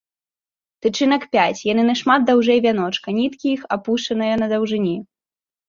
Тычынак 0.85 1.23
пяць, 1.37 1.59
яны 1.71 1.83
нашмат 1.91 2.25
даўжэй 2.31 2.59
вяночка, 2.69 3.07
ніткі 3.21 3.47
іх 3.59 3.71
апушаныя 3.79 4.33
на 4.43 4.51
даўжыні. 4.59 4.99